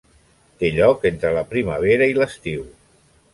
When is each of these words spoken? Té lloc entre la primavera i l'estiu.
Té 0.63 0.71
lloc 0.77 1.05
entre 1.09 1.33
la 1.35 1.43
primavera 1.51 2.09
i 2.13 2.17
l'estiu. 2.21 2.65